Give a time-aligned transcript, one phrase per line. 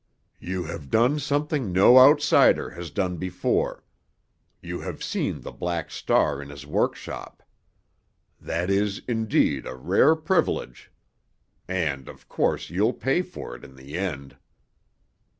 [0.39, 6.49] "You have done something no outsider has done before—you have seen the Black Star in
[6.49, 7.43] his workshop.
[8.41, 10.91] That is, indeed, a rare privilege.
[11.67, 14.37] And, of course, you'll pay for it in the end."